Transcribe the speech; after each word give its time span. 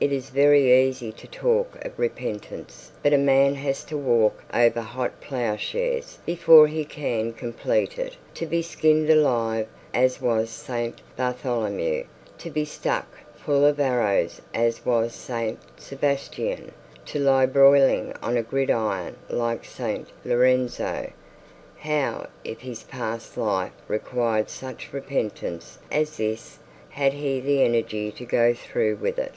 It 0.00 0.12
is 0.12 0.30
very 0.30 0.72
easy 0.86 1.10
to 1.10 1.26
talk 1.26 1.76
of 1.84 1.98
repentance; 1.98 2.92
but 3.02 3.12
a 3.12 3.18
man 3.18 3.56
has 3.56 3.82
to 3.86 3.96
walk 3.96 4.44
over 4.54 4.80
hot 4.80 5.20
ploughshares 5.20 6.20
before 6.24 6.68
he 6.68 6.84
can 6.84 7.32
complete 7.32 7.98
it; 7.98 8.16
to 8.34 8.46
be 8.46 8.62
skinned 8.62 9.10
alive 9.10 9.66
as 9.92 10.20
was 10.20 10.50
St 10.50 11.00
Bartholomew; 11.16 12.04
to 12.38 12.48
be 12.48 12.64
stuck 12.64 13.08
full 13.34 13.66
of 13.66 13.80
arrows 13.80 14.40
as 14.54 14.86
was 14.86 15.14
St 15.16 15.58
Sebastian; 15.80 16.70
to 17.06 17.18
lie 17.18 17.46
broiling 17.46 18.14
on 18.22 18.36
a 18.36 18.42
gridiron 18.44 19.16
like 19.28 19.64
St 19.64 20.06
Lorenzo! 20.24 21.10
How 21.78 22.28
if 22.44 22.60
his 22.60 22.84
past 22.84 23.36
life 23.36 23.72
required 23.88 24.48
such 24.48 24.92
repentance 24.92 25.78
as 25.90 26.18
this? 26.18 26.60
had 26.90 27.14
he 27.14 27.40
the 27.40 27.64
energy 27.64 28.12
to 28.12 28.24
go 28.24 28.54
through 28.54 28.94
with 28.94 29.18
it? 29.18 29.34